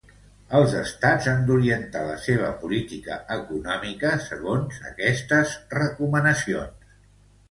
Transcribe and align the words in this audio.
Els 0.59 0.71
Estats 0.77 1.27
han 1.33 1.43
d'orientar 1.49 1.99
la 2.05 2.15
seua 2.27 2.47
política 2.63 3.17
econòmica 3.35 4.13
segons 4.29 4.79
estes 5.11 5.53
recomanacions. 5.79 6.97